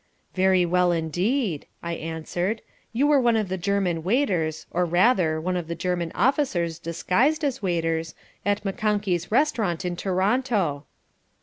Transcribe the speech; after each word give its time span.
"Very 0.33 0.65
well, 0.65 0.91
indeed," 0.91 1.67
I 1.83 1.93
answered. 1.93 2.63
"You 2.91 3.05
were 3.05 3.19
one 3.21 3.35
of 3.37 3.49
the 3.49 3.55
German 3.59 4.01
waiters, 4.01 4.65
or 4.71 4.83
rather, 4.83 5.39
one 5.39 5.55
of 5.55 5.67
the 5.67 5.75
German 5.75 6.11
officers 6.15 6.79
disguised 6.79 7.43
as 7.43 7.61
waiters 7.61 8.15
at 8.43 8.63
McConkey's 8.63 9.31
Restaurant 9.31 9.85
in 9.85 9.95
Toronto." 9.95 10.87